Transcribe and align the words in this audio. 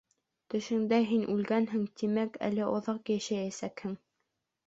Төшөңдә 0.51 0.97
һин 1.09 1.25
үлгәнһең, 1.33 1.83
тимәк, 2.01 2.41
әле 2.47 2.65
оҙаҡ 2.79 3.11
йәшәйәсәкһең. 3.17 3.95